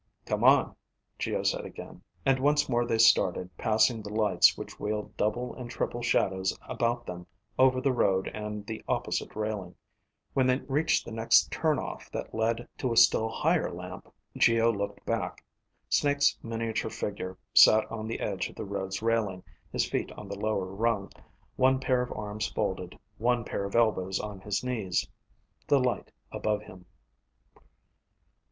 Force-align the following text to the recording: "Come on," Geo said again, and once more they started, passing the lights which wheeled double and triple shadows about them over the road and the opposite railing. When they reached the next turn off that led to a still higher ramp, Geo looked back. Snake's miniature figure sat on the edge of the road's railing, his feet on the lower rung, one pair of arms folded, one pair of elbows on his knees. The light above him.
"Come 0.25 0.43
on," 0.43 0.75
Geo 1.19 1.43
said 1.43 1.63
again, 1.63 2.01
and 2.25 2.39
once 2.39 2.67
more 2.67 2.87
they 2.87 2.97
started, 2.97 3.55
passing 3.55 4.01
the 4.01 4.09
lights 4.11 4.57
which 4.57 4.79
wheeled 4.79 5.15
double 5.15 5.53
and 5.53 5.69
triple 5.69 6.01
shadows 6.01 6.57
about 6.67 7.05
them 7.05 7.27
over 7.59 7.79
the 7.79 7.91
road 7.93 8.27
and 8.29 8.65
the 8.65 8.83
opposite 8.87 9.35
railing. 9.35 9.75
When 10.33 10.47
they 10.47 10.57
reached 10.57 11.05
the 11.05 11.11
next 11.11 11.51
turn 11.51 11.77
off 11.77 12.09
that 12.09 12.33
led 12.33 12.67
to 12.79 12.91
a 12.91 12.97
still 12.97 13.29
higher 13.29 13.71
ramp, 13.71 14.11
Geo 14.35 14.71
looked 14.73 15.05
back. 15.05 15.45
Snake's 15.87 16.35
miniature 16.41 16.89
figure 16.89 17.37
sat 17.53 17.85
on 17.91 18.07
the 18.07 18.21
edge 18.21 18.49
of 18.49 18.55
the 18.55 18.65
road's 18.65 19.03
railing, 19.03 19.43
his 19.71 19.87
feet 19.87 20.11
on 20.13 20.27
the 20.27 20.39
lower 20.39 20.65
rung, 20.73 21.11
one 21.57 21.79
pair 21.79 22.01
of 22.01 22.11
arms 22.13 22.47
folded, 22.47 22.97
one 23.19 23.43
pair 23.45 23.65
of 23.65 23.75
elbows 23.75 24.19
on 24.19 24.41
his 24.41 24.63
knees. 24.63 25.07
The 25.67 25.77
light 25.79 26.11
above 26.31 26.63
him. 26.63 26.87